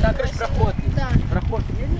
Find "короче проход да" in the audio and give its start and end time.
0.14-1.08